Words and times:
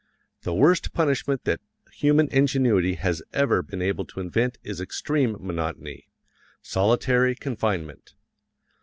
The 0.41 0.55
worst 0.55 0.93
punishment 0.93 1.43
that 1.43 1.61
human 1.93 2.27
ingenuity 2.29 2.95
has 2.95 3.21
ever 3.33 3.61
been 3.61 3.83
able 3.83 4.03
to 4.05 4.19
invent 4.19 4.57
is 4.63 4.81
extreme 4.81 5.35
monotony 5.39 6.07
solitary 6.63 7.35
confinement. 7.35 8.15